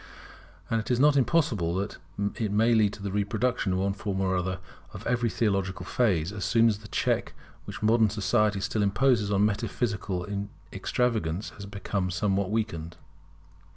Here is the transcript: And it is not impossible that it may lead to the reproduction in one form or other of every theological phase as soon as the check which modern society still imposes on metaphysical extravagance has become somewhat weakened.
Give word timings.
And 0.71 0.81
it 0.81 0.89
is 0.89 0.99
not 0.99 1.15
impossible 1.15 1.75
that 1.75 1.97
it 2.35 2.51
may 2.51 2.73
lead 2.73 2.93
to 2.93 3.03
the 3.03 3.11
reproduction 3.11 3.71
in 3.73 3.77
one 3.77 3.93
form 3.93 4.19
or 4.19 4.35
other 4.35 4.57
of 4.95 5.05
every 5.05 5.29
theological 5.29 5.85
phase 5.85 6.31
as 6.31 6.43
soon 6.43 6.67
as 6.67 6.79
the 6.79 6.87
check 6.87 7.33
which 7.65 7.83
modern 7.83 8.09
society 8.09 8.61
still 8.61 8.81
imposes 8.81 9.31
on 9.31 9.45
metaphysical 9.45 10.25
extravagance 10.73 11.51
has 11.51 11.67
become 11.67 12.09
somewhat 12.09 12.49
weakened. 12.49 12.97